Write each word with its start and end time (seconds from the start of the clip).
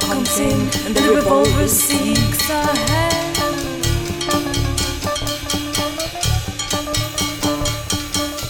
dog 0.00 0.10
comes 0.10 0.38
in 0.38 0.60
and 0.84 0.94
the 0.94 1.14
revolver 1.14 1.68
seeks 1.68 2.50
a 2.50 2.62
hand. 2.76 3.76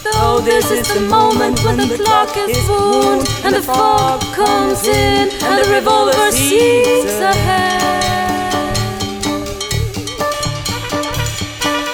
Though 0.05 0.41
this 0.41 0.71
is 0.71 0.89
the 0.95 1.01
moment 1.01 1.63
when 1.65 1.77
the 1.77 1.97
clock 1.97 2.37
is 2.37 2.69
wound 2.69 3.29
and 3.45 3.55
the 3.55 3.63
fog 3.63 4.21
comes 4.35 4.87
in 4.87 5.31
and 5.31 5.65
the 5.65 5.71
revolver 5.71 6.31
seeks 6.33 7.15
a 7.21 7.35
hand. 7.35 8.77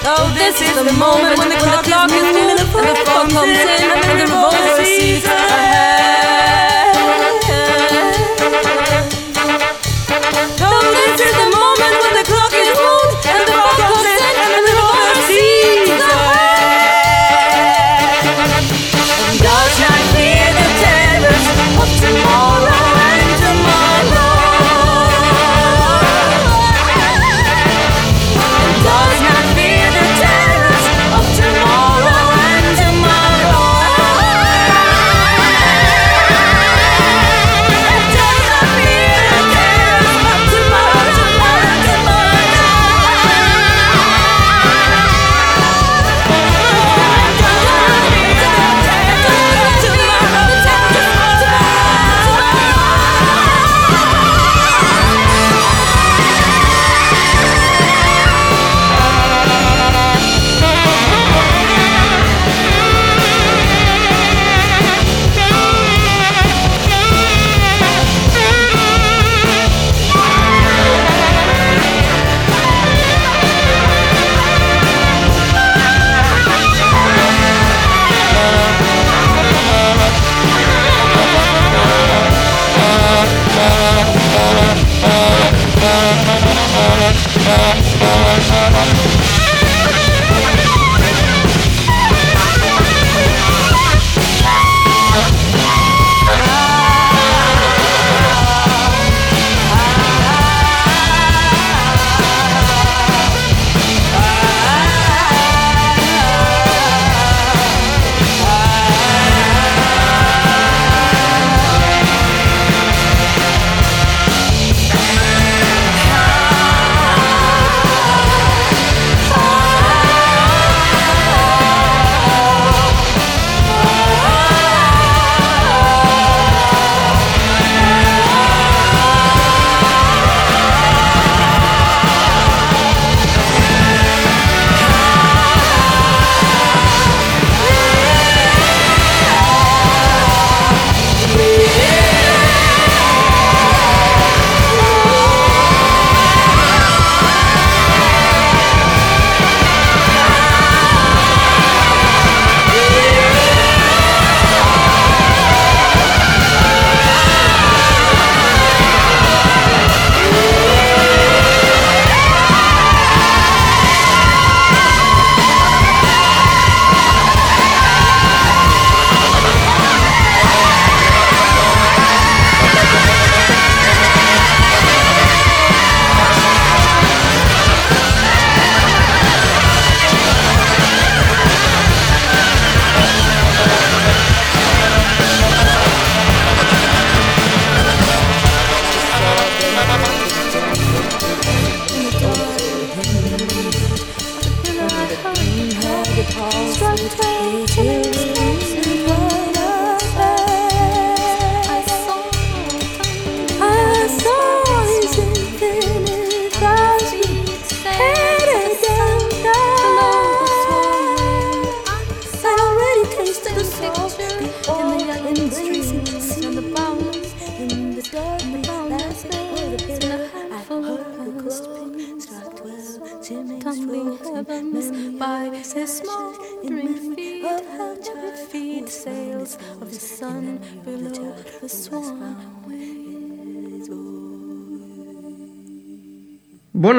Though 0.03 0.29
this 0.33 0.61
is 0.61 0.73
the 0.75 0.93
moment 0.93 1.37
when 1.37 1.49
the 1.49 1.57
clock 1.57 1.85
is 2.11 2.23
wound 2.23 2.49
and 2.49 2.59
the 2.59 3.05
fog 3.05 3.05
comes 3.05 3.59
in 3.59 3.91
and 3.91 4.03
the 4.03 4.23
revolver 4.23 4.85
seeks 4.85 5.25
a 5.25 5.29
hand. 5.29 5.52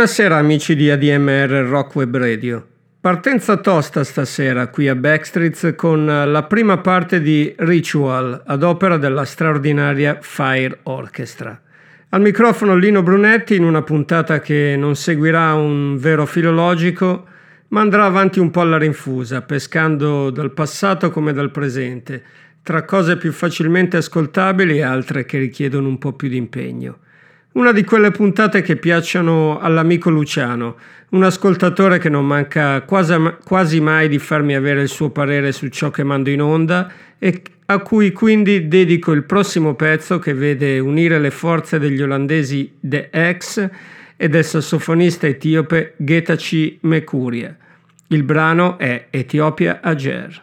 Buonasera 0.04 0.36
amici 0.36 0.76
di 0.76 0.90
ADMR 0.90 1.66
Rock 1.66 1.94
Web 1.94 2.18
Radio. 2.18 2.66
Partenza 3.00 3.56
tosta 3.56 4.04
stasera 4.04 4.68
qui 4.68 4.86
a 4.86 4.94
Backstreets 4.94 5.72
con 5.74 6.04
la 6.04 6.42
prima 6.42 6.76
parte 6.76 7.22
di 7.22 7.54
Ritual 7.56 8.42
ad 8.44 8.62
opera 8.62 8.98
della 8.98 9.24
straordinaria 9.24 10.18
Fire 10.20 10.80
Orchestra. 10.82 11.58
Al 12.10 12.20
microfono 12.20 12.76
Lino 12.76 13.02
Brunetti 13.02 13.54
in 13.54 13.64
una 13.64 13.80
puntata 13.80 14.40
che 14.40 14.76
non 14.76 14.94
seguirà 14.94 15.54
un 15.54 15.96
vero 15.96 16.26
filologico 16.26 17.24
ma 17.68 17.80
andrà 17.80 18.04
avanti 18.04 18.40
un 18.40 18.50
po' 18.50 18.60
alla 18.60 18.76
rinfusa, 18.76 19.40
pescando 19.40 20.28
dal 20.28 20.52
passato 20.52 21.10
come 21.10 21.32
dal 21.32 21.50
presente, 21.50 22.22
tra 22.62 22.84
cose 22.84 23.16
più 23.16 23.32
facilmente 23.32 23.96
ascoltabili 23.96 24.76
e 24.76 24.82
altre 24.82 25.24
che 25.24 25.38
richiedono 25.38 25.88
un 25.88 25.96
po' 25.96 26.12
più 26.12 26.28
di 26.28 26.36
impegno. 26.36 26.98
Una 27.54 27.70
di 27.70 27.84
quelle 27.84 28.10
puntate 28.10 28.62
che 28.62 28.74
piacciono 28.74 29.60
all'amico 29.60 30.10
Luciano, 30.10 30.74
un 31.10 31.22
ascoltatore 31.22 31.98
che 31.98 32.08
non 32.08 32.26
manca 32.26 32.82
quasi, 32.82 33.14
quasi, 33.44 33.80
mai 33.80 34.08
di 34.08 34.18
farmi 34.18 34.56
avere 34.56 34.82
il 34.82 34.88
suo 34.88 35.10
parere 35.10 35.52
su 35.52 35.68
ciò 35.68 35.90
che 35.90 36.02
mando 36.02 36.30
in 36.30 36.42
onda 36.42 36.90
e 37.16 37.42
a 37.66 37.78
cui 37.78 38.10
quindi 38.10 38.66
dedico 38.66 39.12
il 39.12 39.22
prossimo 39.22 39.74
pezzo 39.74 40.18
che 40.18 40.34
vede 40.34 40.80
unire 40.80 41.20
le 41.20 41.30
forze 41.30 41.78
degli 41.78 42.02
olandesi 42.02 42.72
The 42.80 43.10
X 43.38 43.70
e 44.16 44.28
del 44.28 44.44
sassofonista 44.44 45.28
etiope 45.28 45.94
Getaci 45.96 46.78
Mekuria. 46.82 47.56
Il 48.08 48.24
brano 48.24 48.78
è 48.78 49.06
Etiopia 49.10 49.78
Ager. 49.80 50.42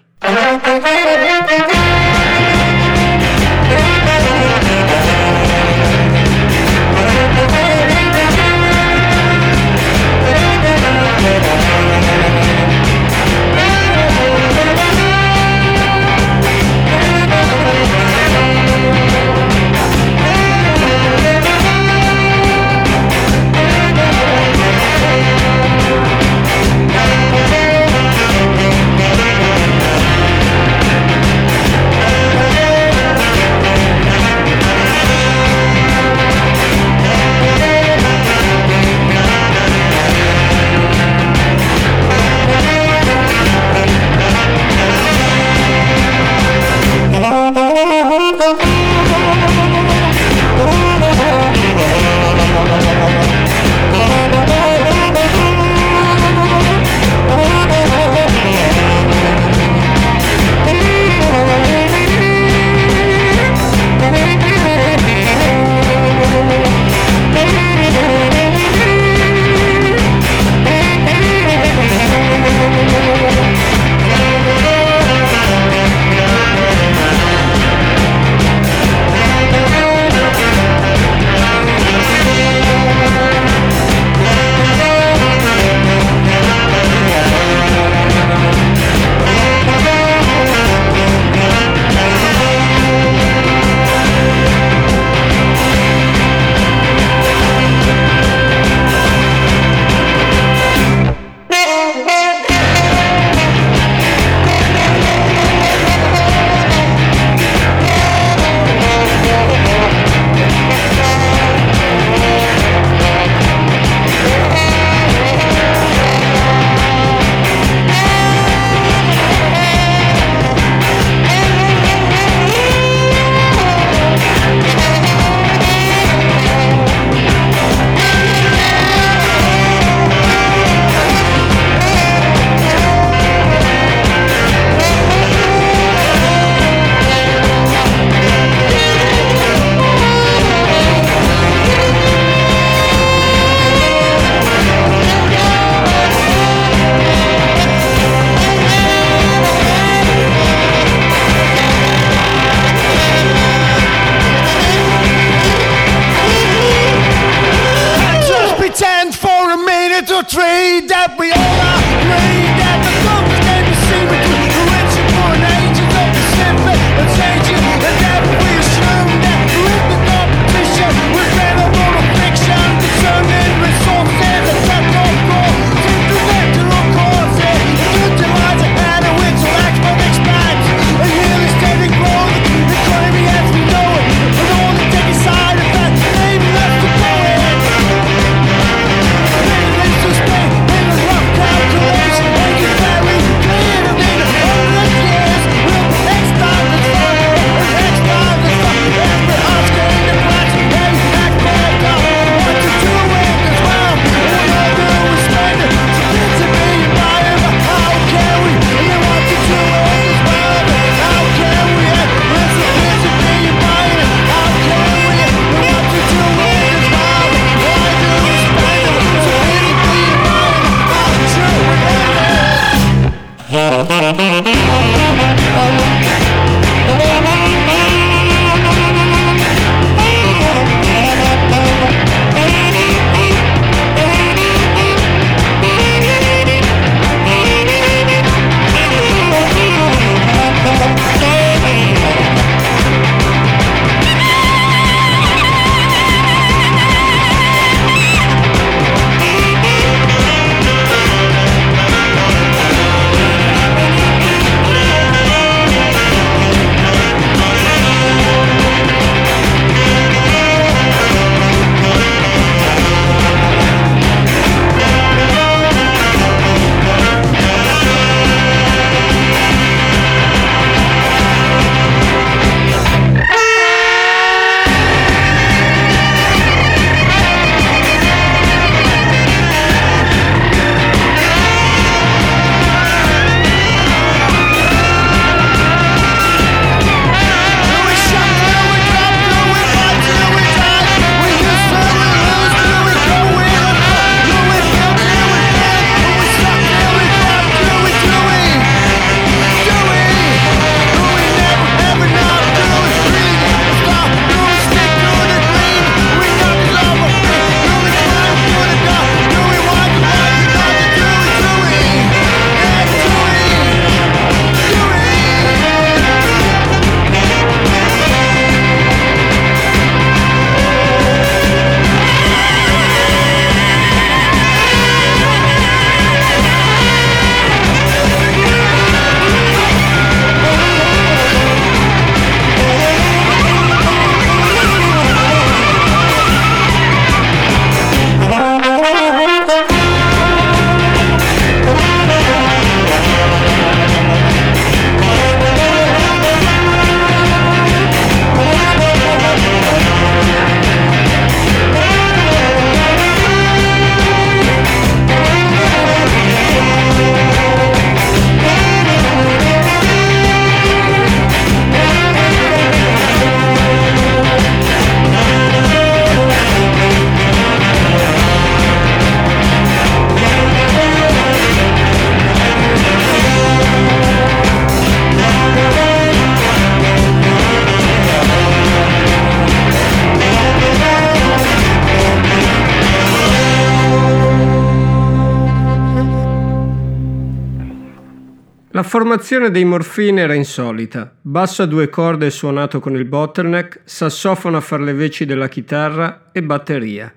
Formazione 388.91 389.51
dei 389.51 389.63
Morfine 389.63 390.19
era 390.19 390.33
insolita. 390.33 391.15
Basso 391.21 391.63
a 391.63 391.65
due 391.65 391.87
corde 391.87 392.29
suonato 392.29 392.81
con 392.81 392.93
il 392.93 393.05
bottleneck, 393.05 393.83
sassofono 393.85 394.57
a 394.57 394.59
far 394.59 394.81
le 394.81 394.91
veci 394.91 395.23
della 395.23 395.47
chitarra 395.47 396.31
e 396.33 396.43
batteria. 396.43 397.09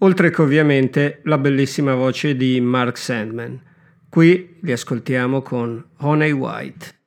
Oltre 0.00 0.28
che 0.28 0.42
ovviamente 0.42 1.20
la 1.24 1.38
bellissima 1.38 1.94
voce 1.94 2.36
di 2.36 2.60
Mark 2.60 2.98
Sandman. 2.98 3.58
Qui 4.10 4.58
li 4.60 4.72
ascoltiamo 4.72 5.40
con 5.40 5.82
Honey 6.00 6.32
White. 6.32 7.01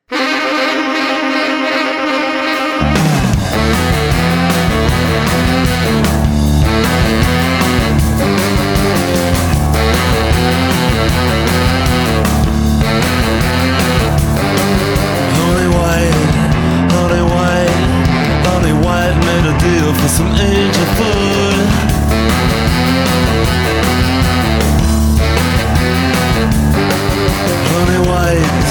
made 19.35 19.49
a 19.53 19.57
deal 19.59 19.93
for 19.93 20.07
some 20.07 20.27
angel 20.27 20.85
food. 20.95 21.67
Honey 27.71 28.01
white, 28.09 28.67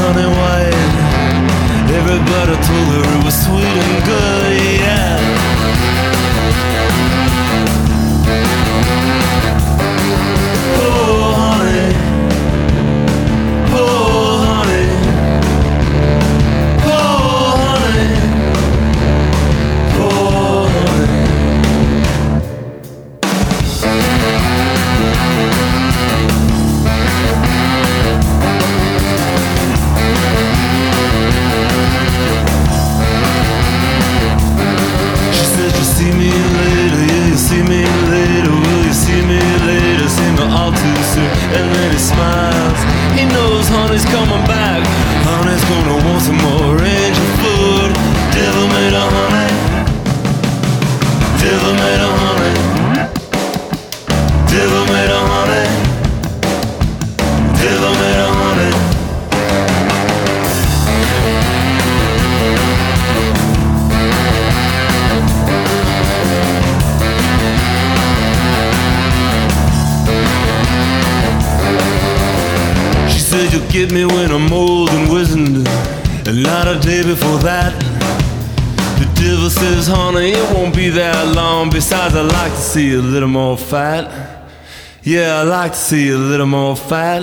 honey 0.00 0.28
white. 0.38 0.90
Everybody 1.98 2.54
told 2.66 2.88
her 2.94 3.18
it 3.18 3.24
was 3.24 3.36
sweet 3.44 3.76
and 3.84 4.04
good, 4.04 4.80
yeah. 4.80 5.39
Miles. 41.50 41.92
He 41.92 41.98
smiles. 41.98 42.80
He 43.18 43.24
knows 43.26 43.68
honey's 43.68 44.04
coming 44.04 44.44
back. 44.46 44.86
Honey's 45.26 45.64
gonna 45.64 45.96
want 46.06 46.22
some 46.22 46.38
more 46.38 46.78
angel 46.78 47.28
food. 47.42 47.90
Devil 48.34 48.66
made 48.68 48.94
a 48.94 49.06
honey. 49.16 49.50
Devil 51.42 51.74
made 51.74 52.00
a 52.00 52.09
get 73.70 73.92
me 73.92 74.04
when 74.04 74.32
I'm 74.32 74.52
old 74.52 74.90
and 74.90 75.08
wizened, 75.08 75.68
and 76.26 76.42
not 76.42 76.66
a 76.66 76.78
day 76.80 77.04
before 77.04 77.38
that. 77.38 77.72
The 78.98 79.04
devil 79.14 79.48
says, 79.48 79.86
honey, 79.86 80.32
it 80.32 80.54
won't 80.54 80.74
be 80.74 80.88
that 80.90 81.36
long. 81.36 81.70
Besides, 81.70 82.16
I 82.16 82.22
like 82.22 82.52
to 82.52 82.58
see 82.58 82.94
a 82.94 82.98
little 82.98 83.28
more 83.28 83.56
fat. 83.56 84.48
Yeah, 85.02 85.40
I 85.40 85.42
like 85.44 85.72
to 85.72 85.78
see 85.78 86.10
a 86.10 86.18
little 86.18 86.46
more 86.46 86.74
fat. 86.74 87.22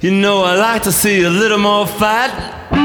You 0.00 0.12
know, 0.12 0.44
I 0.44 0.54
like 0.54 0.84
to 0.84 0.92
see 0.92 1.22
a 1.24 1.30
little 1.30 1.58
more 1.58 1.86
fat. 1.86 2.83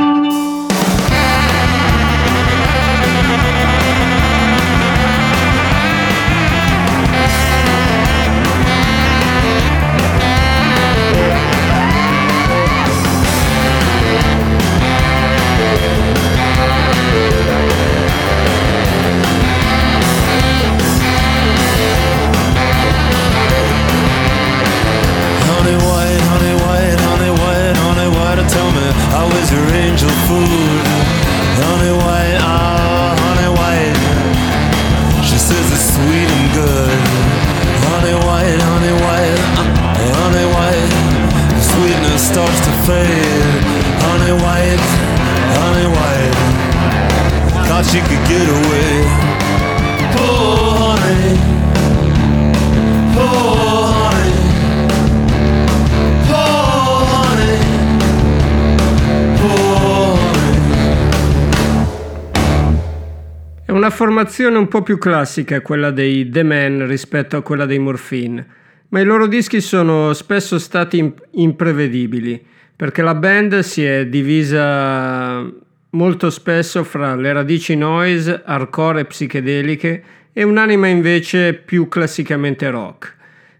Formazione 64.19 64.57
un 64.57 64.67
po' 64.67 64.81
più 64.81 64.97
classica 64.97 65.61
quella 65.61 65.91
dei 65.91 66.27
The 66.27 66.43
Man 66.43 66.85
rispetto 66.87 67.37
a 67.37 67.41
quella 67.41 67.65
dei 67.65 67.79
Morphine, 67.79 68.45
ma 68.89 68.99
i 68.99 69.05
loro 69.05 69.27
dischi 69.27 69.61
sono 69.61 70.11
spesso 70.11 70.59
stati 70.59 70.97
imp- 70.97 71.25
imprevedibili, 71.31 72.45
perché 72.75 73.01
la 73.01 73.15
band 73.15 73.59
si 73.59 73.85
è 73.85 74.07
divisa 74.07 75.49
molto 75.91 76.29
spesso 76.29 76.83
fra 76.83 77.15
le 77.15 77.31
radici 77.31 77.77
noise, 77.77 78.41
hardcore 78.43 78.99
e 78.99 79.05
psichedeliche 79.05 80.03
e 80.33 80.43
un'anima 80.43 80.87
invece 80.87 81.53
più 81.53 81.87
classicamente 81.87 82.69
rock. 82.69 83.15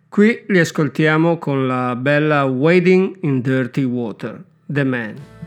Qui 0.09 0.43
li 0.47 0.59
ascoltiamo 0.59 1.37
con 1.37 1.67
la 1.67 1.95
bella 1.95 2.43
Wading 2.43 3.19
in 3.21 3.39
Dirty 3.39 3.83
Water, 3.83 4.43
The 4.65 4.83
Man. 4.83 5.38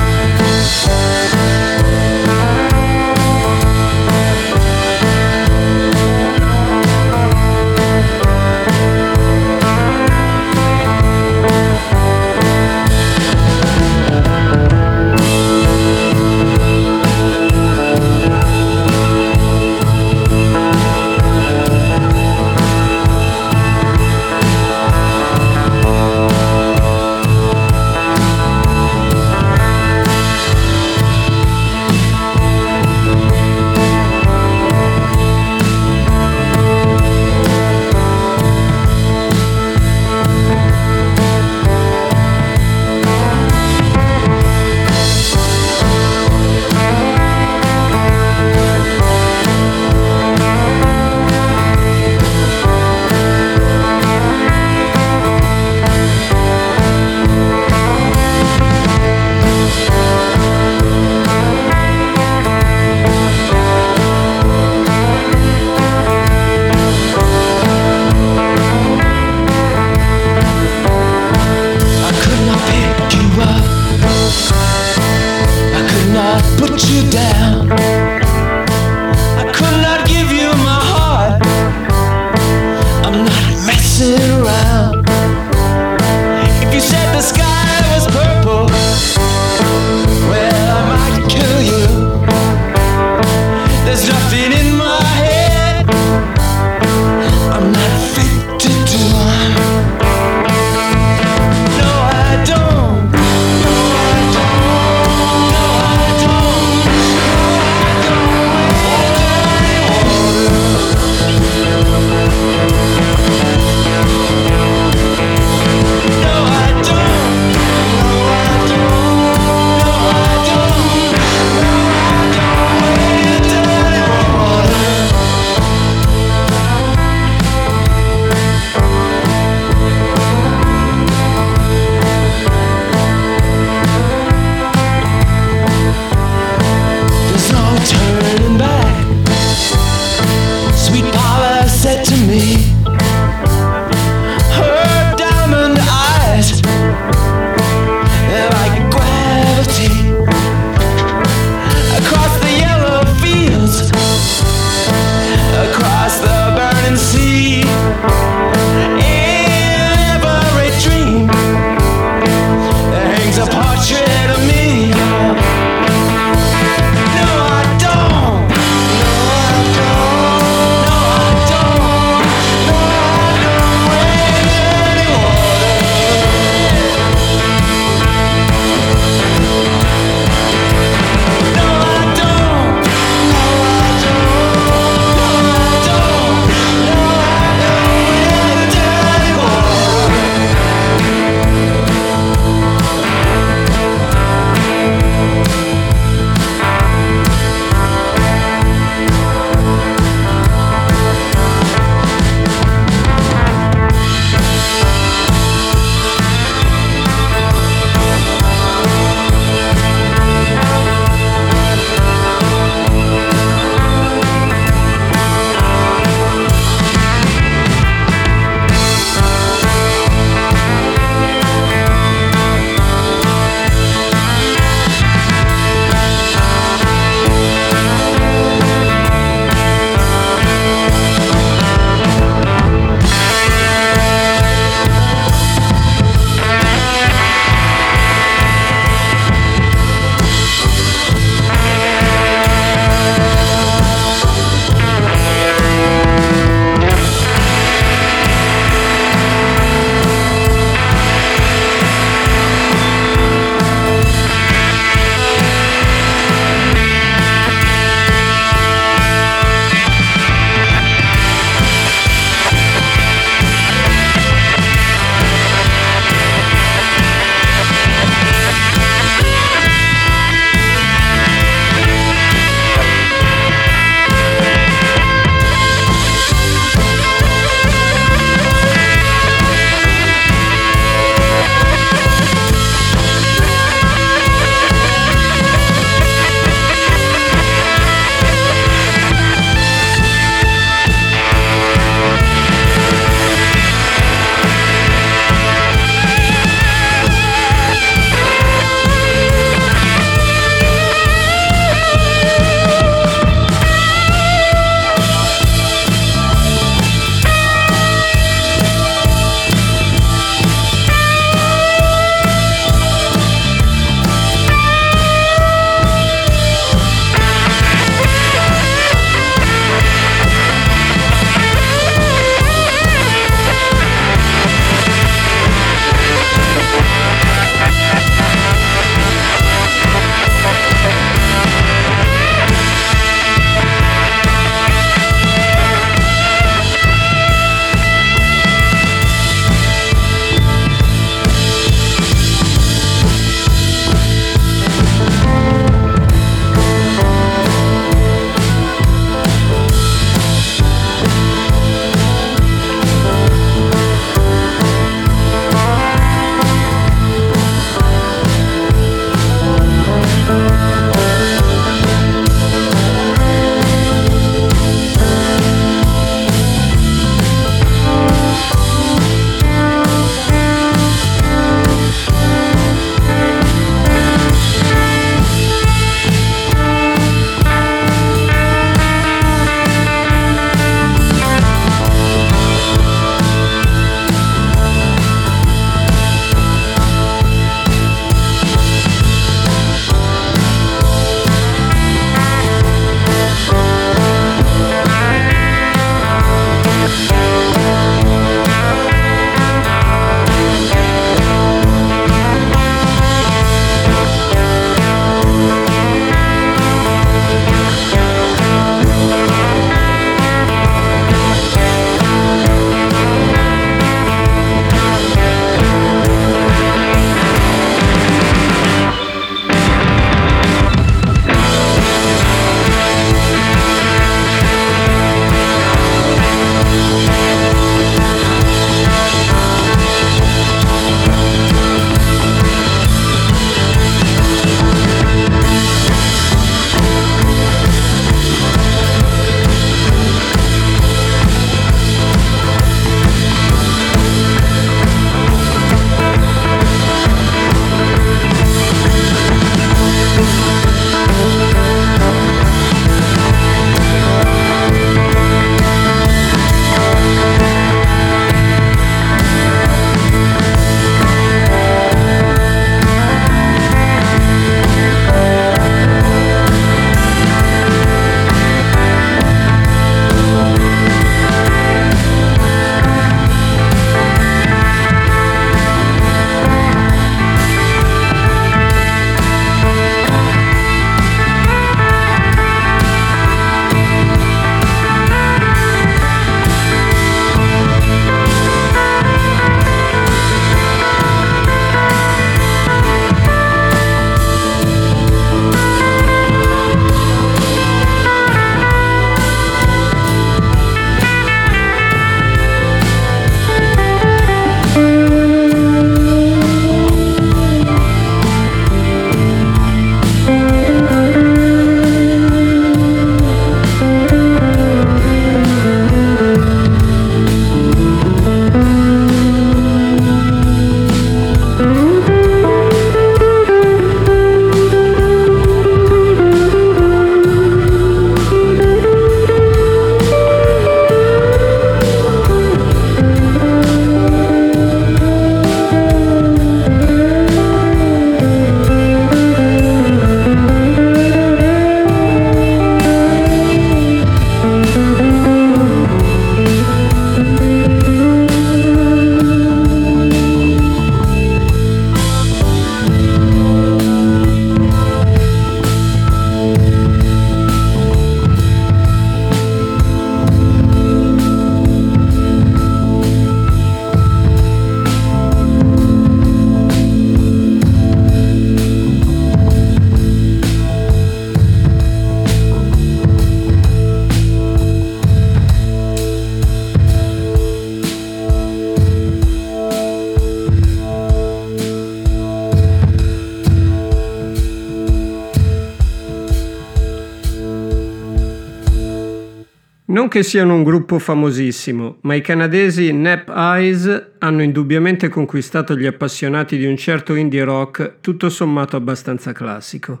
Non 590.08 590.16
che 590.22 590.26
siano 590.26 590.54
un 590.54 590.62
gruppo 590.62 590.98
famosissimo, 590.98 591.98
ma 592.00 592.14
i 592.14 592.22
canadesi 592.22 592.90
Nap 592.94 593.28
Eyes 593.28 594.12
hanno 594.20 594.42
indubbiamente 594.42 595.10
conquistato 595.10 595.76
gli 595.76 595.84
appassionati 595.84 596.56
di 596.56 596.64
un 596.64 596.78
certo 596.78 597.14
indie 597.14 597.44
rock 597.44 597.96
tutto 598.00 598.30
sommato 598.30 598.74
abbastanza 598.76 599.32
classico. 599.32 600.00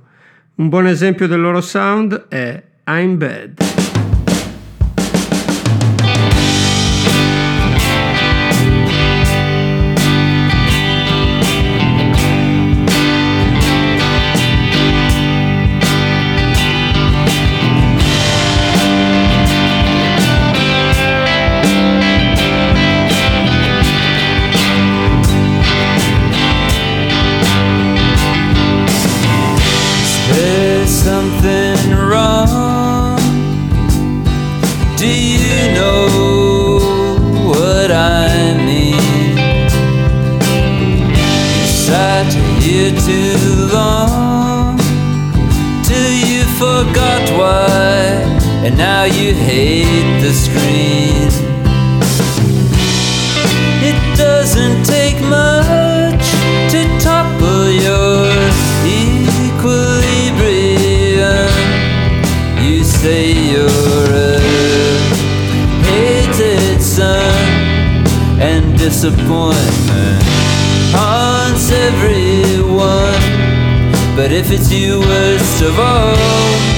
Un 0.54 0.70
buon 0.70 0.86
esempio 0.86 1.26
del 1.26 1.42
loro 1.42 1.60
sound 1.60 2.28
è 2.28 2.62
I'm 2.86 3.18
Bad. 3.18 3.87
But 74.28 74.36
if 74.36 74.50
it's 74.50 74.70
you, 74.70 75.00
worst 75.00 75.62
of 75.62 75.78
all, 75.78 76.77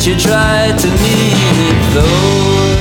But 0.00 0.06
you 0.06 0.16
tried 0.16 0.78
to 0.78 0.88
mean 0.88 1.56
it 1.68 1.80
though 1.92 2.72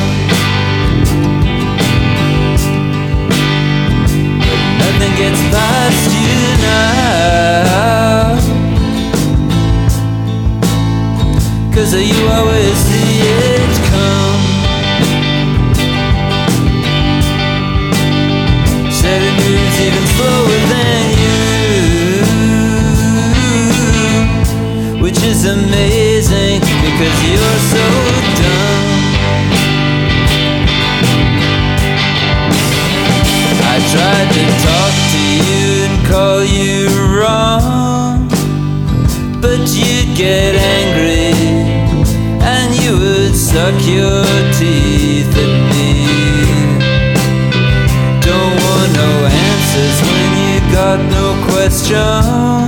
But 4.47 4.59
nothing 4.79 5.13
gets 5.19 5.41
past 5.51 6.11
you 6.15 6.39
now. 6.63 8.39
Cause 11.75 11.91
you 11.93 12.19
always 12.29 12.77
see 12.87 13.19
it 13.19 13.71
come. 13.91 14.43
Seven 18.93 19.33
moves 19.43 19.77
even 19.85 20.05
slower 20.15 20.59
than 20.71 21.03
you 21.19 21.43
Which 25.03 25.19
is 25.21 25.43
amazing 25.43 25.98
because 26.99 27.23
you're 27.23 27.59
so 27.71 27.85
dumb 28.39 28.89
I 33.63 33.79
tried 33.93 34.29
to 34.35 34.43
talk 34.67 34.93
to 35.13 35.21
you 35.47 35.67
and 35.87 35.97
call 36.11 36.43
you 36.43 36.89
wrong 37.15 38.27
But 39.39 39.63
you'd 39.79 40.11
get 40.17 40.55
angry 40.55 41.31
And 42.43 42.75
you 42.83 42.91
would 42.99 43.33
suck 43.33 43.79
your 43.87 44.25
teeth 44.59 45.31
at 45.39 45.55
me 45.71 46.03
Don't 48.27 48.55
want 48.65 48.91
no 48.99 49.11
answers 49.47 49.97
when 50.03 50.29
you 50.43 50.59
got 50.73 50.99
no 51.15 51.47
question. 51.47 52.58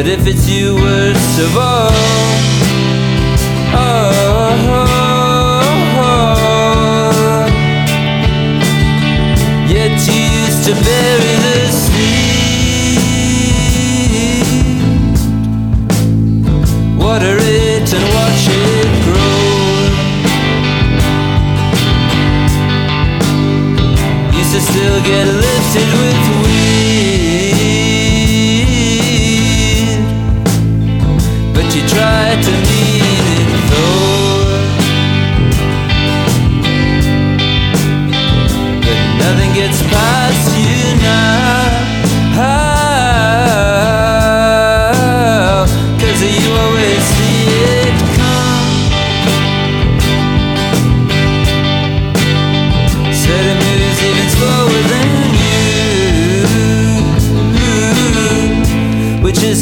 But 0.00 0.08
if 0.08 0.26
it's 0.26 0.48
you, 0.48 0.76
worst 0.76 1.38
of 1.40 1.56
all, 1.58 1.90
oh, 3.76 4.56
yet 9.68 10.00
you 10.08 10.22
used 10.40 10.64
to 10.64 10.72
bury 10.72 11.36
the 11.44 11.68
seed, 11.68 12.00
water 16.98 17.36
it 17.38 17.92
and 17.92 18.04
watch 18.16 18.48
it 18.48 18.88
grow. 19.04 19.44
Used 24.38 24.52
to 24.54 24.60
still 24.62 24.98
get 25.02 25.26
lifted 25.26 25.92
with 26.00 26.29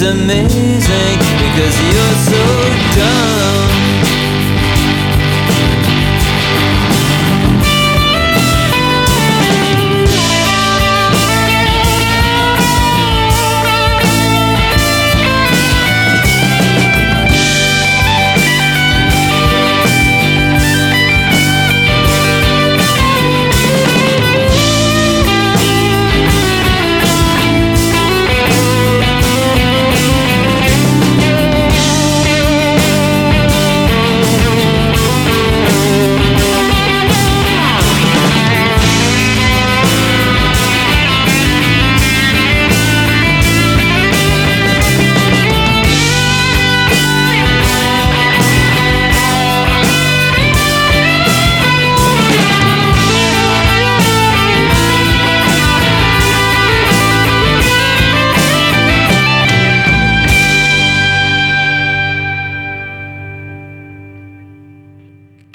amazing 0.03 1.19
because 1.19 1.77
you're 1.83 2.15
so 2.15 2.41
dumb. 2.95 3.68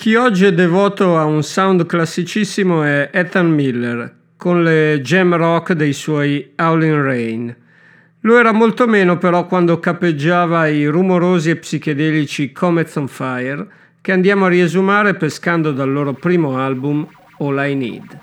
Chi 0.04 0.16
oggi 0.16 0.44
è 0.44 0.52
devoto 0.52 1.18
a 1.18 1.24
un 1.24 1.44
sound 1.44 1.86
classicissimo 1.86 2.84
è 2.84 3.10
Ethan 3.14 3.50
Miller, 3.50 4.14
con 4.36 4.62
le 4.62 5.00
jam 5.00 5.34
rock 5.34 5.72
dei 5.72 5.94
suoi 5.94 6.52
Howling 6.58 7.02
Rain. 7.02 7.56
Lo 8.20 8.38
era 8.38 8.52
molto 8.52 8.86
meno 8.86 9.18
però 9.18 9.48
quando 9.48 9.80
capeggiava 9.80 10.68
i 10.68 10.88
rumorosi 10.88 11.52
e 11.52 11.56
psichedelici 11.56 12.52
Comets 12.52 12.98
on 12.98 13.08
Fire, 13.08 13.66
che 14.02 14.12
andiamo 14.12 14.44
a 14.44 14.50
riesumare 14.50 15.14
pescando 15.14 15.72
dal 15.72 15.90
loro 15.90 16.12
primo 16.12 16.60
album 16.60 17.08
All 17.38 17.66
I 17.66 17.74
Need. 17.74 18.20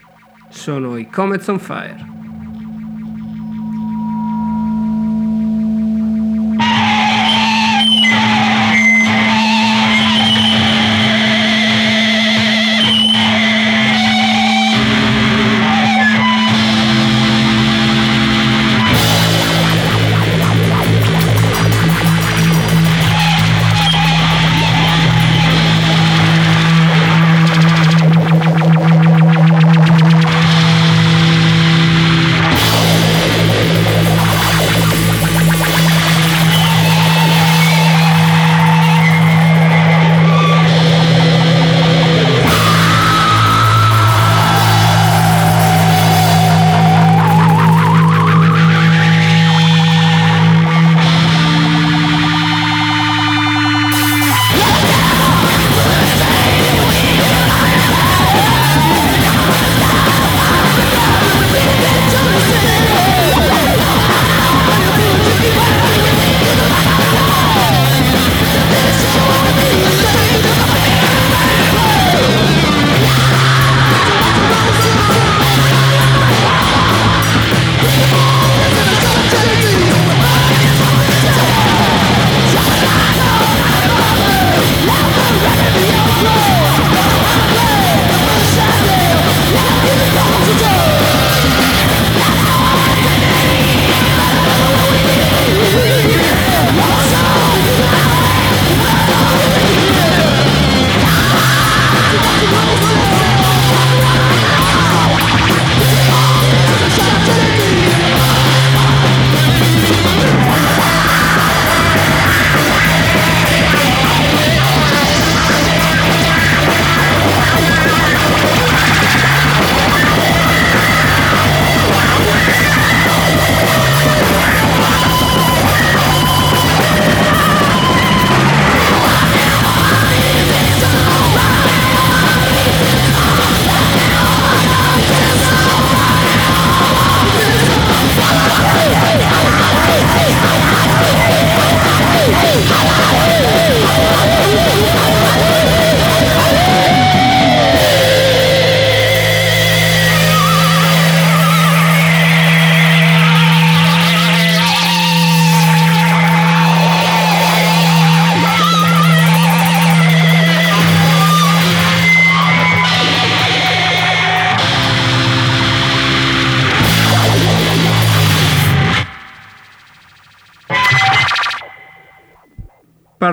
Sono 0.51 0.99
i 0.99 1.09
Comets 1.09 1.47
on 1.47 1.59
Fire. 1.59 2.20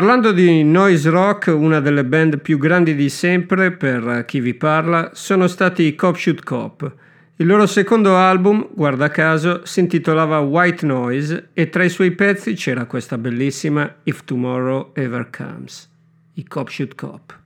Parlando 0.07 0.31
di 0.31 0.63
noise 0.63 1.09
rock, 1.09 1.47
una 1.47 1.81
delle 1.81 2.05
band 2.05 2.39
più 2.39 2.57
grandi 2.57 2.95
di 2.95 3.09
sempre 3.09 3.71
per 3.71 4.23
chi 4.25 4.39
vi 4.39 4.53
parla, 4.53 5.11
sono 5.13 5.47
stati 5.47 5.83
i 5.83 5.95
Cop 5.95 6.15
Shoot 6.15 6.45
Cop. 6.45 6.95
Il 7.35 7.45
loro 7.45 7.65
secondo 7.65 8.15
album, 8.15 8.69
guarda 8.73 9.09
caso, 9.09 9.65
si 9.65 9.81
intitolava 9.81 10.39
White 10.39 10.85
Noise 10.85 11.49
e 11.51 11.67
tra 11.67 11.83
i 11.83 11.89
suoi 11.89 12.11
pezzi 12.11 12.53
c'era 12.53 12.85
questa 12.85 13.17
bellissima 13.17 13.95
If 14.03 14.23
Tomorrow 14.23 14.91
Ever 14.93 15.29
Comes. 15.29 15.89
I 16.35 16.47
Cop 16.47 16.69
Shoot 16.69 16.95
Cop. 16.95 17.37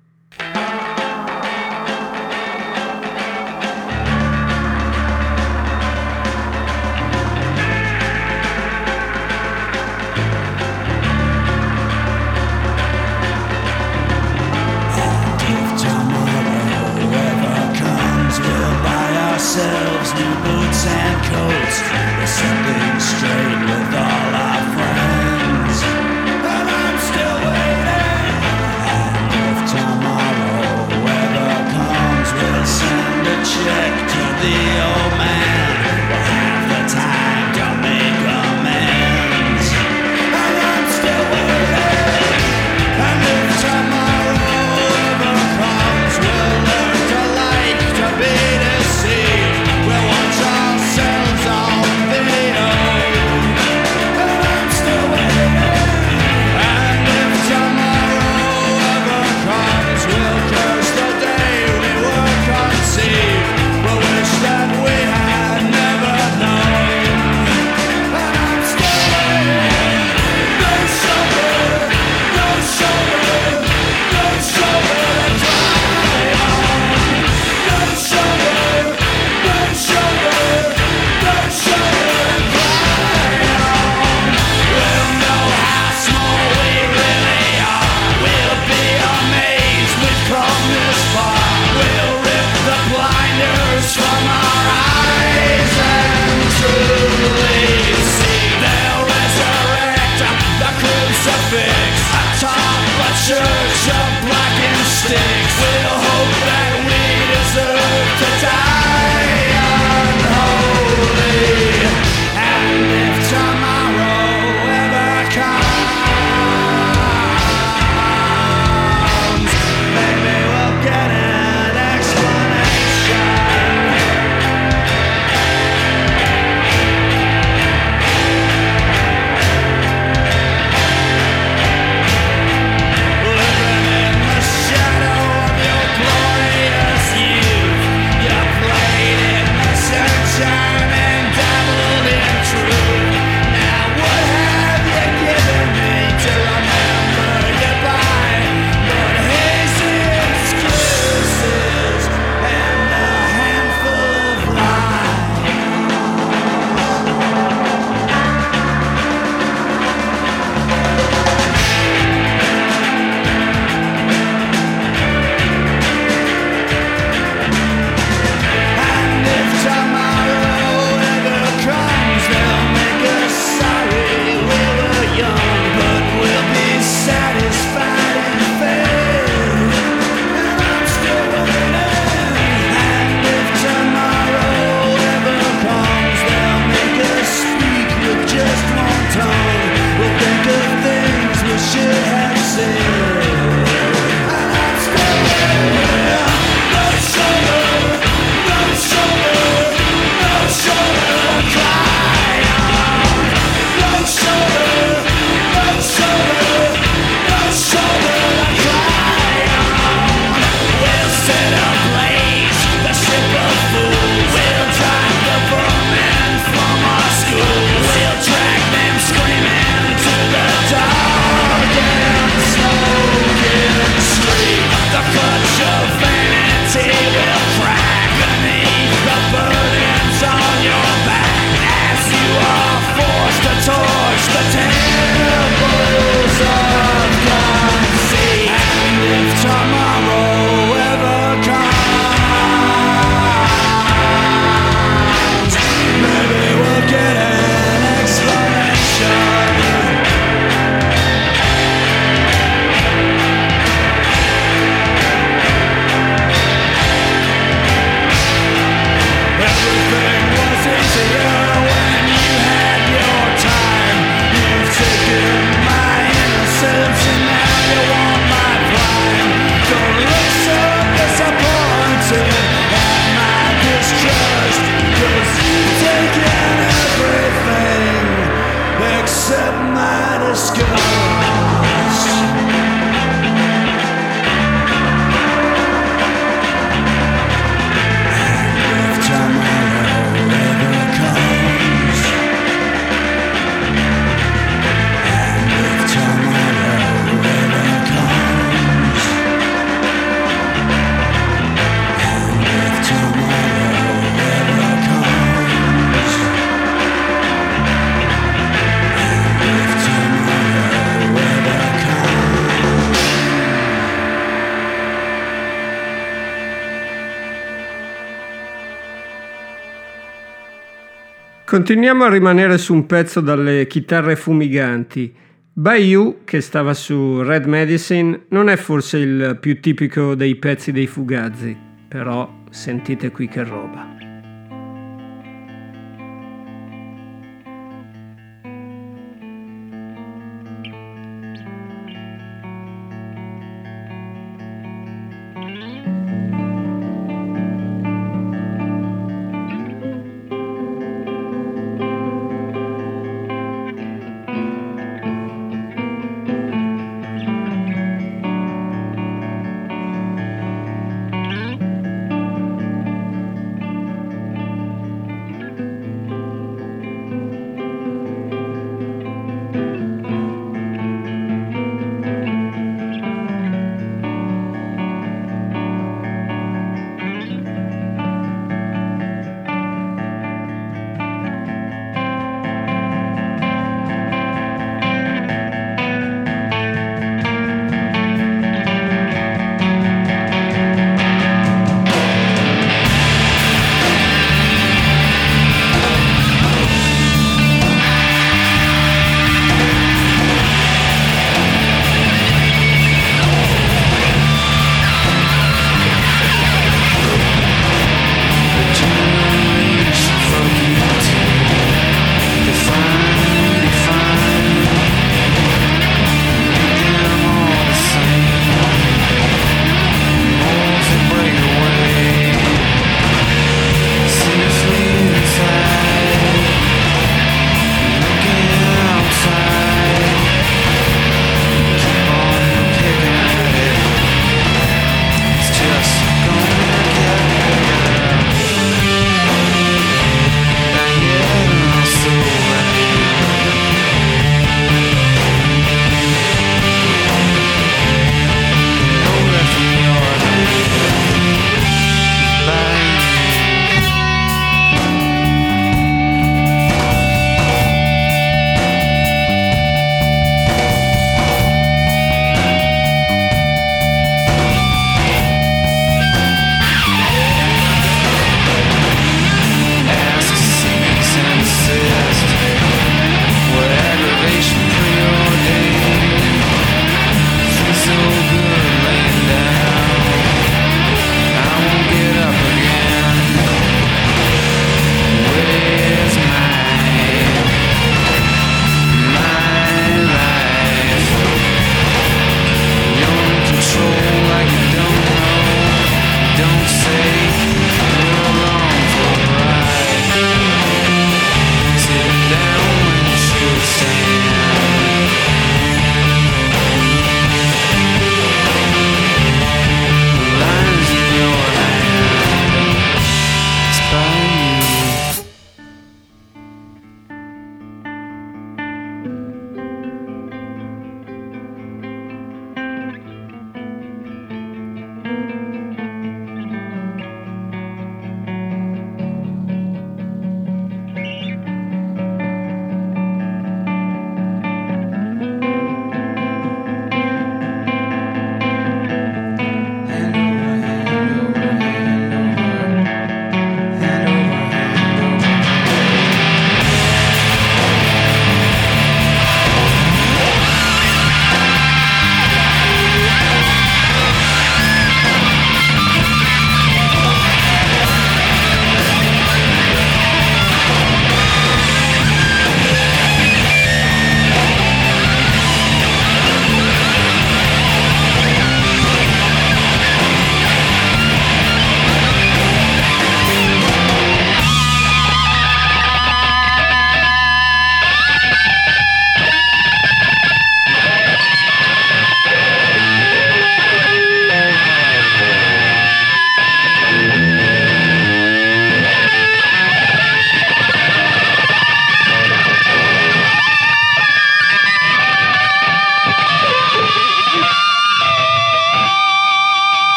Continuiamo 321.52 322.06
a 322.06 322.10
rimanere 322.10 322.58
su 322.58 322.74
un 322.74 322.86
pezzo 322.86 323.20
dalle 323.20 323.68
chitarre 323.68 324.16
fumiganti. 324.16 325.14
Bayou, 325.52 326.20
che 326.24 326.40
stava 326.40 326.74
su 326.74 327.22
Red 327.24 327.44
Medicine, 327.44 328.28
non 328.30 328.48
è 328.48 328.56
forse 328.56 329.00
il 329.00 329.38
più 329.38 329.60
tipico 329.60 330.16
dei 330.16 330.38
pezzi 330.38 330.72
dei 330.72 330.88
Fugazzi, 330.88 331.54
però 331.90 332.44
sentite 332.52 333.12
qui 333.12 333.28
che 333.28 333.44
roba. 333.44 334.01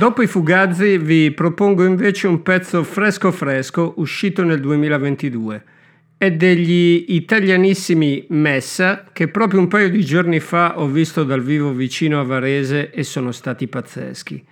Dopo 0.00 0.22
i 0.22 0.26
Fugazzi 0.26 0.96
vi 0.96 1.30
propongo 1.30 1.84
invece 1.84 2.26
un 2.26 2.40
pezzo 2.40 2.82
fresco 2.84 3.30
fresco 3.30 3.92
uscito 3.98 4.42
nel 4.42 4.58
2022. 4.58 5.62
È 6.16 6.32
degli 6.32 7.04
italianissimi 7.08 8.24
Messa 8.30 9.04
che 9.12 9.28
proprio 9.28 9.60
un 9.60 9.68
paio 9.68 9.90
di 9.90 10.02
giorni 10.02 10.40
fa 10.40 10.80
ho 10.80 10.86
visto 10.86 11.22
dal 11.22 11.42
vivo 11.42 11.74
vicino 11.74 12.18
a 12.18 12.24
Varese 12.24 12.90
e 12.90 13.02
sono 13.02 13.30
stati 13.30 13.68
pazzeschi. 13.68 14.42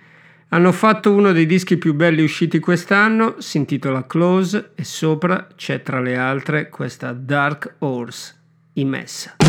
Hanno 0.49 0.71
fatto 0.71 1.15
uno 1.15 1.31
dei 1.31 1.47
dischi 1.47 1.77
più 1.77 1.95
belli 1.95 2.21
usciti 2.21 2.59
quest'anno, 2.59 3.37
si 3.39 3.57
intitola 3.57 4.05
Close 4.05 4.73
e 4.75 4.83
sopra 4.83 5.47
c'è 5.55 5.81
tra 5.81 5.99
le 5.99 6.15
altre 6.15 6.69
questa 6.69 7.11
Dark 7.11 7.77
Horse, 7.79 8.35
i 8.73 8.85
Messa. 8.85 9.48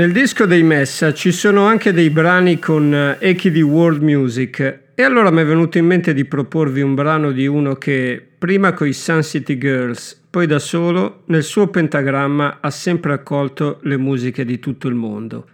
Nel 0.00 0.12
disco 0.12 0.46
dei 0.46 0.62
Messa 0.62 1.12
ci 1.12 1.30
sono 1.30 1.66
anche 1.66 1.92
dei 1.92 2.08
brani 2.08 2.58
con 2.58 2.94
eh, 2.94 3.18
echi 3.20 3.50
di 3.50 3.60
world 3.60 4.00
music 4.00 4.80
e 4.94 5.02
allora 5.02 5.30
mi 5.30 5.42
è 5.42 5.44
venuto 5.44 5.76
in 5.76 5.84
mente 5.84 6.14
di 6.14 6.24
proporvi 6.24 6.80
un 6.80 6.94
brano 6.94 7.32
di 7.32 7.46
uno 7.46 7.74
che 7.74 8.26
prima 8.38 8.72
coi 8.72 8.94
Sun 8.94 9.22
City 9.22 9.58
Girls, 9.58 10.18
poi 10.30 10.46
da 10.46 10.58
solo, 10.58 11.24
nel 11.26 11.42
suo 11.42 11.68
pentagramma 11.68 12.60
ha 12.62 12.70
sempre 12.70 13.12
accolto 13.12 13.78
le 13.82 13.98
musiche 13.98 14.46
di 14.46 14.58
tutto 14.58 14.88
il 14.88 14.94
mondo. 14.94 15.46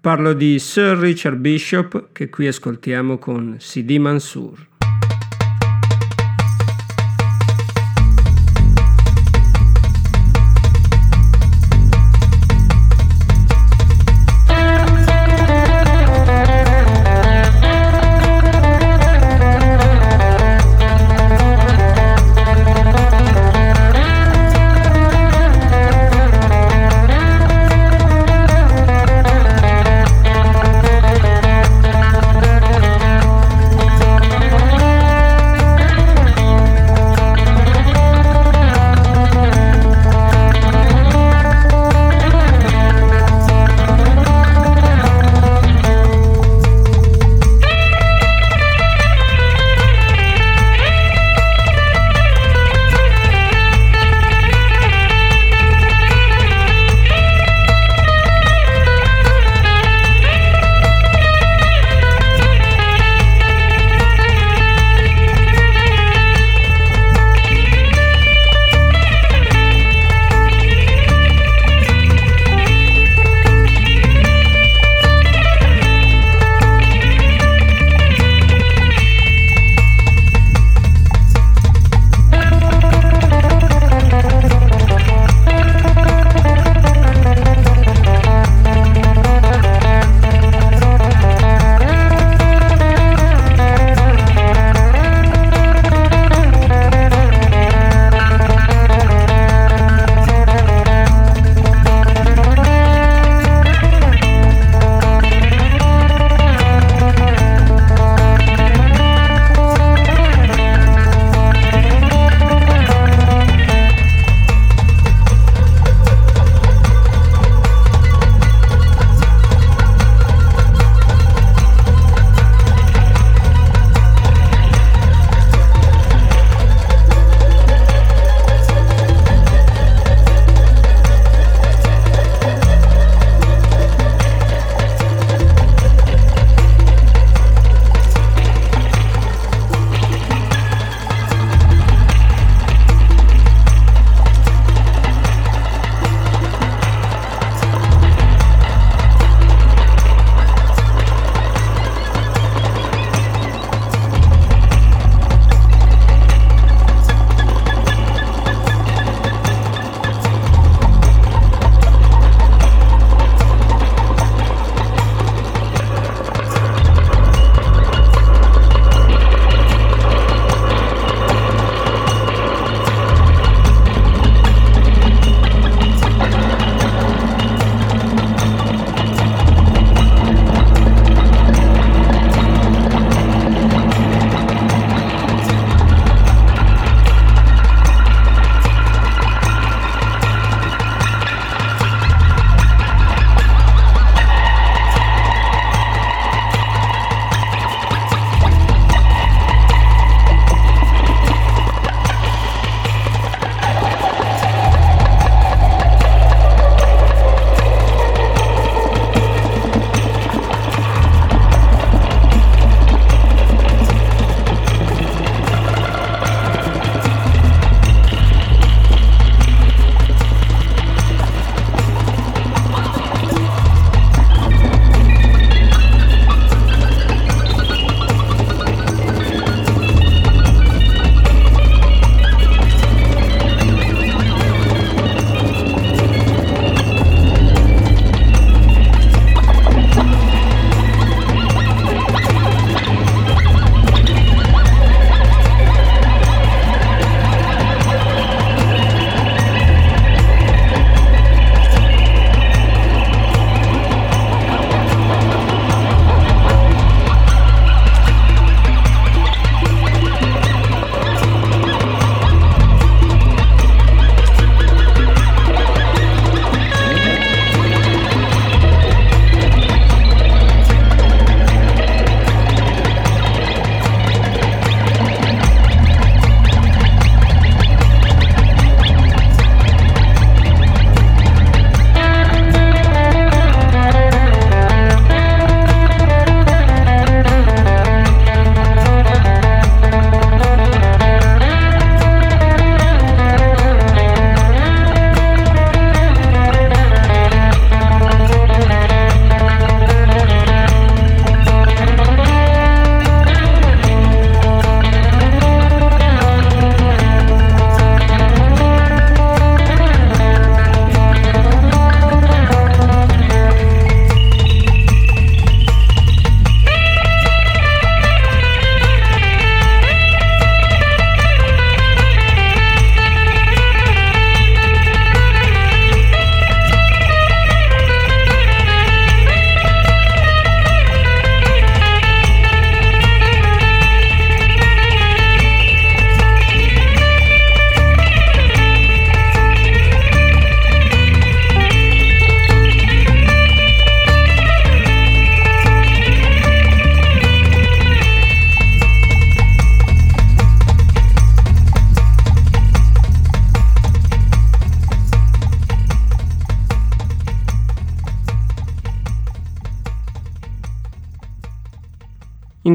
Parlo 0.00 0.32
di 0.32 0.58
Sir 0.58 0.98
Richard 0.98 1.36
Bishop 1.36 2.08
che 2.10 2.28
qui 2.30 2.48
ascoltiamo 2.48 3.18
con 3.18 3.58
CD 3.60 3.96
Mansour. 3.98 4.72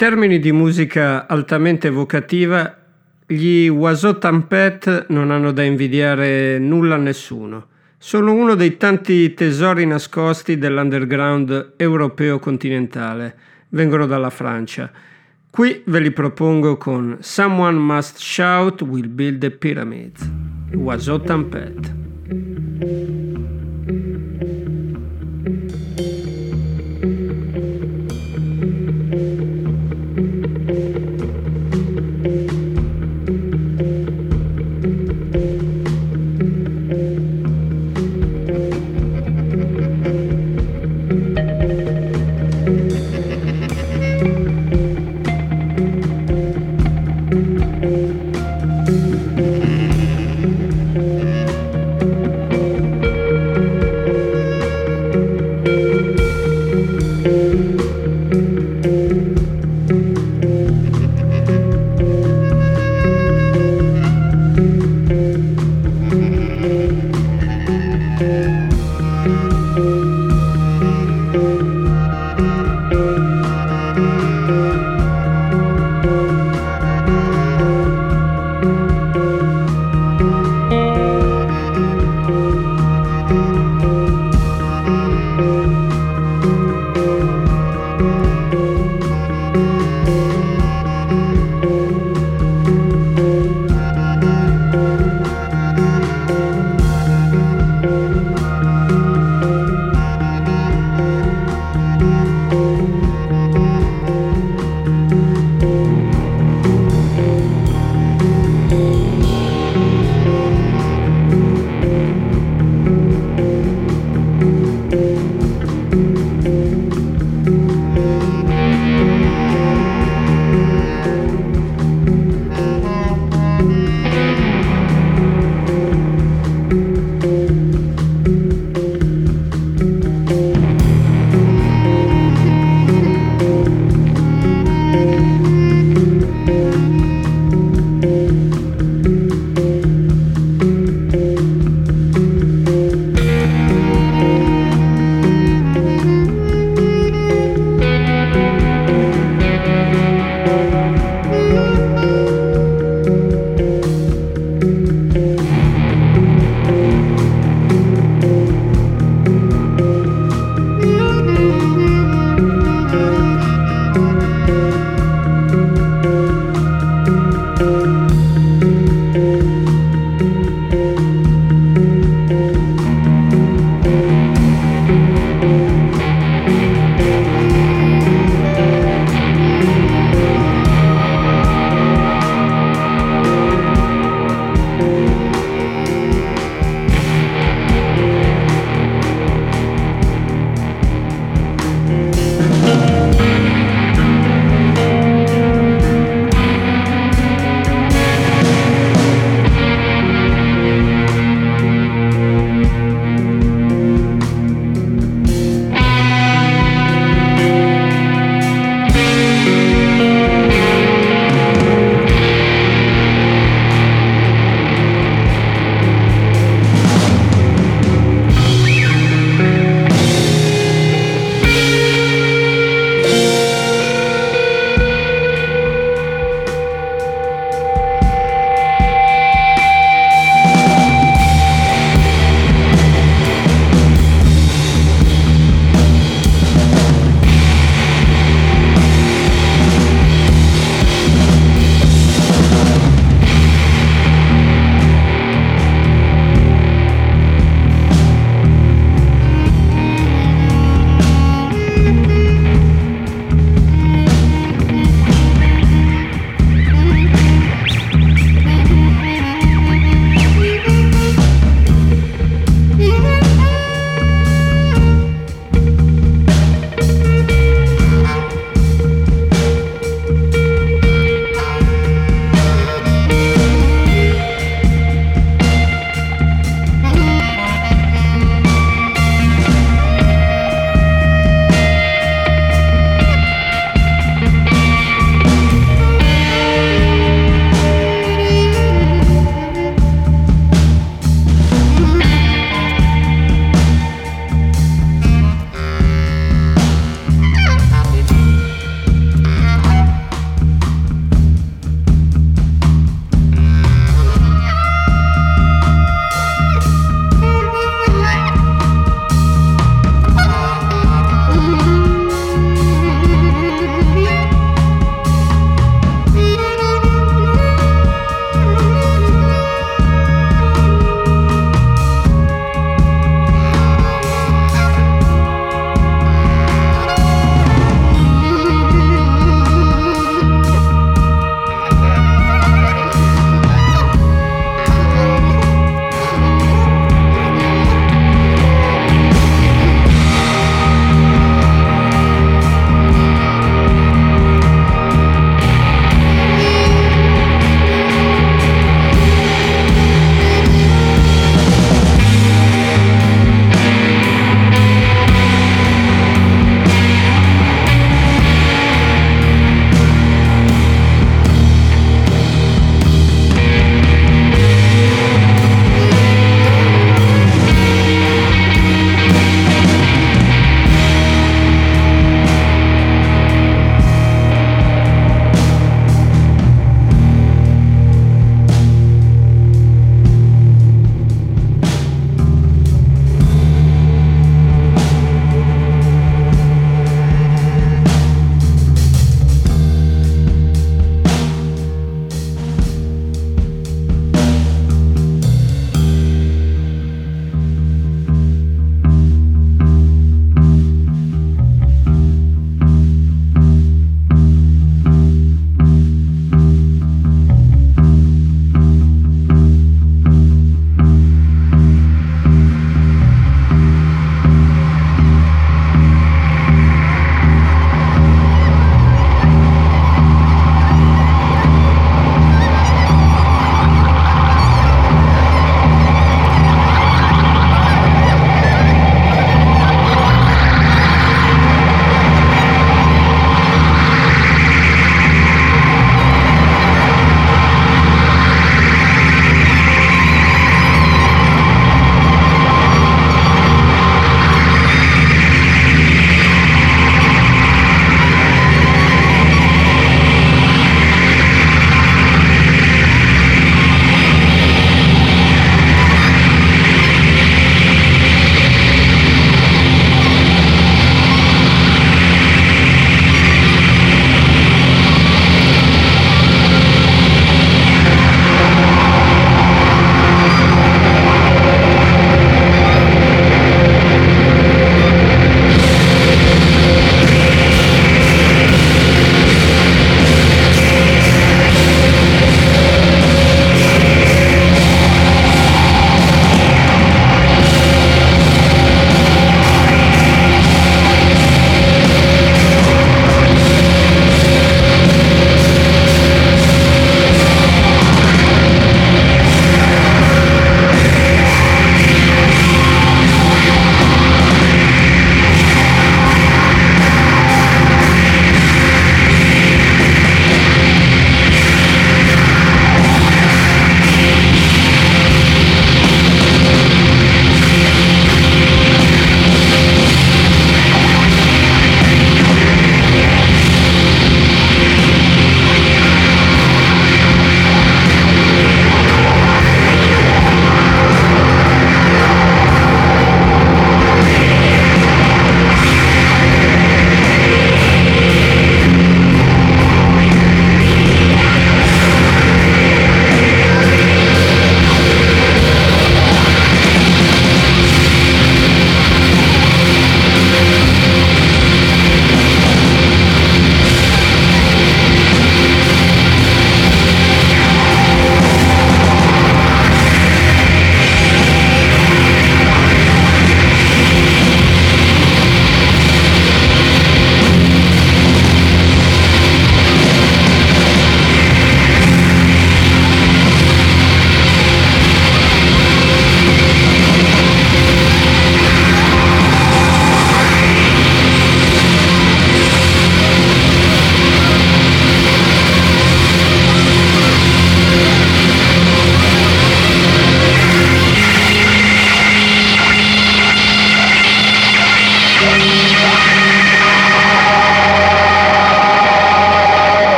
Termini 0.00 0.38
di 0.38 0.50
musica 0.50 1.26
altamente 1.26 1.88
evocativa, 1.88 2.74
gli 3.26 3.68
Oiseau 3.68 4.16
Tempête 4.16 5.04
non 5.10 5.30
hanno 5.30 5.52
da 5.52 5.62
invidiare 5.62 6.58
nulla 6.58 6.94
a 6.94 6.98
nessuno. 6.98 7.66
Sono 7.98 8.32
uno 8.32 8.54
dei 8.54 8.78
tanti 8.78 9.34
tesori 9.34 9.84
nascosti 9.84 10.56
dell'underground 10.56 11.74
europeo 11.76 12.38
continentale. 12.38 13.36
Vengono 13.68 14.06
dalla 14.06 14.30
Francia. 14.30 14.90
Qui 15.50 15.82
ve 15.84 16.00
li 16.00 16.12
propongo 16.12 16.78
con 16.78 17.18
Someone 17.20 17.76
Must 17.76 18.20
Shout 18.20 18.80
Will 18.80 19.10
Build 19.10 19.40
the 19.40 19.50
Pyramids. 19.50 20.26
Oiseau 20.82 21.20
Tempête. 21.20 23.19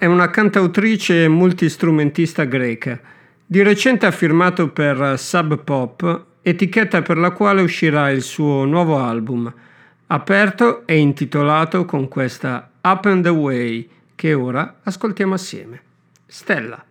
È 0.00 0.06
una 0.06 0.30
cantautrice 0.30 1.24
e 1.24 1.28
multistrumentista 1.28 2.44
greca. 2.44 2.98
Di 3.44 3.62
recente 3.62 4.06
ha 4.06 4.10
firmato 4.10 4.70
per 4.70 5.18
Sub 5.18 5.62
Pop, 5.62 6.24
etichetta 6.40 7.02
per 7.02 7.18
la 7.18 7.32
quale 7.32 7.60
uscirà 7.60 8.08
il 8.08 8.22
suo 8.22 8.64
nuovo 8.64 8.96
album, 8.96 9.52
aperto 10.06 10.86
e 10.86 10.96
intitolato 10.96 11.84
con 11.84 12.08
questa 12.08 12.70
Up 12.80 13.04
and 13.04 13.26
Away, 13.26 13.90
che 14.14 14.32
ora 14.32 14.76
ascoltiamo 14.82 15.34
assieme. 15.34 15.82
Stella. 16.26 16.82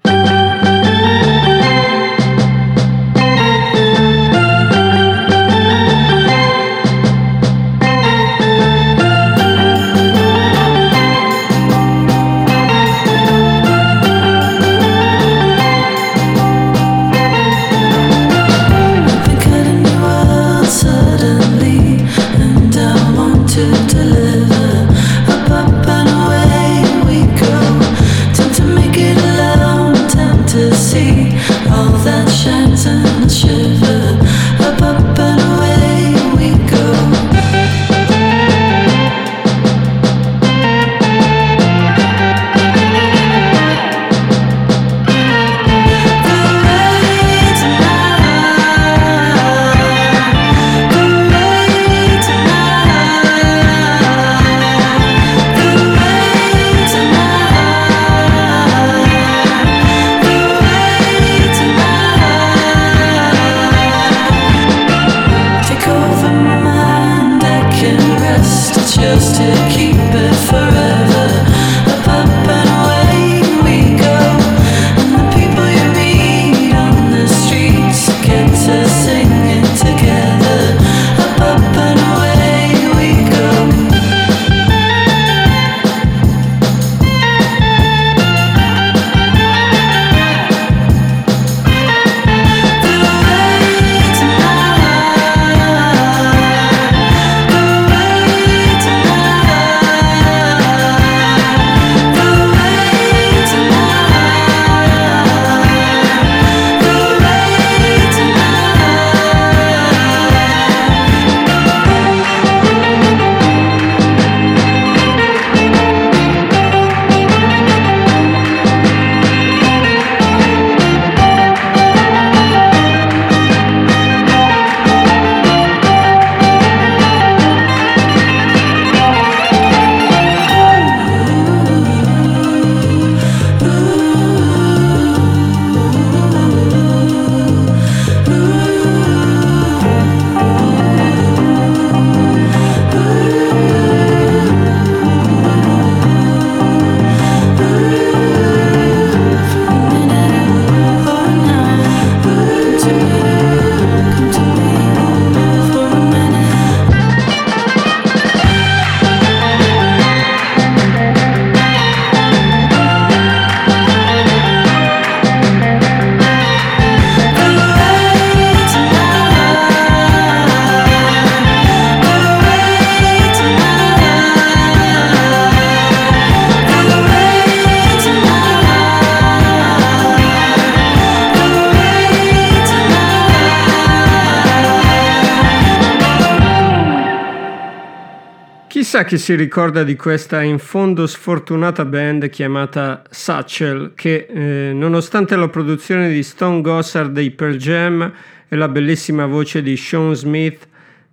Chissà 189.00 189.16
chi 189.16 189.24
si 189.24 189.36
ricorda 189.36 189.86
di 189.86 189.96
questa 189.96 190.42
in 190.42 190.60
fondo 190.60 191.08
sfortunata 191.08 191.86
band 191.86 192.28
chiamata 192.28 193.02
Satchel 193.10 193.94
che, 193.96 194.28
eh, 194.30 194.74
nonostante 194.74 195.38
la 195.38 195.48
produzione 195.48 196.10
di 196.10 196.22
Stone 196.22 196.60
Gossard 196.60 197.14
dei 197.14 197.32
Pearl 197.32 197.56
Jam 197.56 198.12
e 198.50 198.56
la 198.58 198.68
bellissima 198.68 199.26
voce 199.26 199.62
di 199.62 199.78
Sean 199.78 200.14
Smith, 200.16 200.68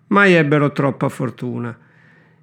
mai 0.09 0.35
ebbero 0.35 0.73
troppa 0.73 1.09
fortuna. 1.09 1.79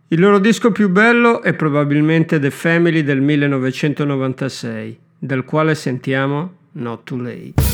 Il 0.07 0.22
loro 0.22 0.40
disco 0.40 0.72
più 0.72 0.88
bello 0.88 1.41
è 1.41 1.53
probabilmente 1.53 2.40
The 2.40 2.49
Family 2.49 3.03
del 3.03 3.20
1996, 3.20 4.98
del 5.20 5.44
quale 5.44 5.76
sentiamo 5.76 6.53
Not 6.72 7.03
Too 7.03 7.22
Late. 7.22 7.72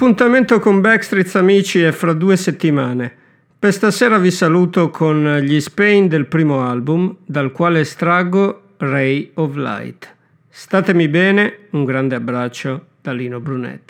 L'appuntamento 0.00 0.60
con 0.60 0.80
Backstreets 0.80 1.34
amici 1.34 1.82
è 1.82 1.92
fra 1.92 2.14
due 2.14 2.34
settimane. 2.38 3.12
Per 3.58 3.70
stasera 3.70 4.16
vi 4.16 4.30
saluto 4.30 4.88
con 4.88 5.40
gli 5.42 5.60
Spain 5.60 6.08
del 6.08 6.24
primo 6.24 6.62
album, 6.62 7.16
dal 7.26 7.52
quale 7.52 7.80
estraggo 7.80 8.62
Ray 8.78 9.32
of 9.34 9.56
Light. 9.56 10.10
Statemi 10.48 11.06
bene, 11.08 11.66
un 11.72 11.84
grande 11.84 12.14
abbraccio 12.14 12.86
da 13.02 13.12
Lino 13.12 13.40
Brunetti. 13.40 13.89